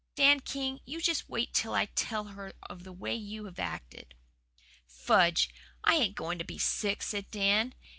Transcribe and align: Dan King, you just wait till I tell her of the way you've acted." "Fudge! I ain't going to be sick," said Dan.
Dan 0.15 0.39
King, 0.39 0.79
you 0.83 0.99
just 0.99 1.29
wait 1.29 1.53
till 1.53 1.75
I 1.75 1.85
tell 1.85 2.23
her 2.23 2.53
of 2.63 2.83
the 2.85 2.91
way 2.91 3.13
you've 3.13 3.59
acted." 3.59 4.15
"Fudge! 4.87 5.51
I 5.83 5.93
ain't 5.93 6.15
going 6.15 6.39
to 6.39 6.43
be 6.43 6.57
sick," 6.57 7.03
said 7.03 7.29
Dan. 7.29 7.75